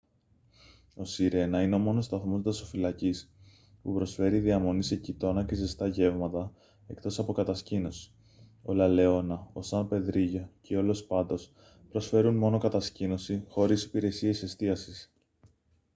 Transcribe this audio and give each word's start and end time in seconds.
ο 0.95 1.05
σιρένα 1.05 1.61
είναι 1.61 1.75
ο 1.75 1.79
μόνος 1.79 2.05
σταθμός 2.05 2.41
δασοφυλακής 2.41 3.33
που 3.81 3.93
προσφέρει 3.93 4.39
διαμονή 4.39 4.83
σε 4.83 4.95
κοιτώνα 4.95 5.45
και 5.45 5.55
ζεστά 5.55 5.87
γεύματα 5.87 6.51
εκτός 6.87 7.19
από 7.19 7.33
κατασκήνωση 7.33 8.11
ο 8.63 8.73
λα 8.73 8.87
λεόνα 8.87 9.49
ο 9.53 9.61
σαν 9.61 9.87
πεδρίγιο 9.87 10.49
και 10.61 10.77
ο 10.77 10.81
λος 10.81 11.03
πάτος 11.05 11.51
προσφέρουν 11.89 12.35
μόνο 12.35 12.57
κατασκήνωση 12.57 13.45
χωρίς 13.47 13.83
υπηρεσίες 13.83 14.43
εστίασης 14.43 15.11